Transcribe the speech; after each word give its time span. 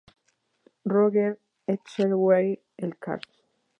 Roger 0.93 1.37
Etchegaray, 1.67 2.59
el 2.77 2.97
Card. 2.97 3.21